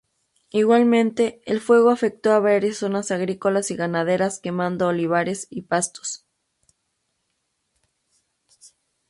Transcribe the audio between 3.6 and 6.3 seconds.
y ganaderas, quemando olivares y pastos.